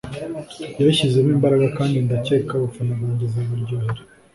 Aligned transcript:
yayishyizemo 0.77 1.31
imbaraga 1.37 1.67
kandi 1.77 1.95
ndakeka 2.05 2.51
abafana 2.55 2.93
banjye 3.01 3.23
izabaryohera 3.25 4.01